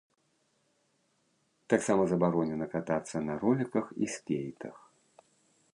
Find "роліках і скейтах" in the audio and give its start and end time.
3.45-4.75